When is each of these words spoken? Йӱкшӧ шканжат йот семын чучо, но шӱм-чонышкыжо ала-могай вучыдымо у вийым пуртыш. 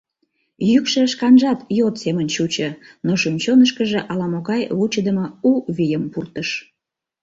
Йӱкшӧ 0.69 1.01
шканжат 1.11 1.59
йот 1.77 1.95
семын 2.03 2.27
чучо, 2.35 2.69
но 3.05 3.11
шӱм-чонышкыжо 3.21 3.99
ала-могай 4.11 4.61
вучыдымо 4.77 5.25
у 5.49 5.51
вийым 5.75 6.03
пуртыш. 6.13 6.49